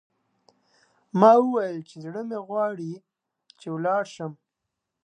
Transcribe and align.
ما 1.19 1.31
وویل 1.41 1.77
چې، 1.89 1.95
زړه 2.03 2.21
مې 2.29 2.39
غواړي 2.47 2.93
چې 3.59 3.67
ولاړ 3.73 4.03
شم. 4.15 4.31